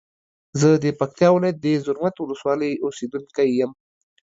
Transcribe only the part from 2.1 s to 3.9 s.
ولسوالی اوسیدونکی یم.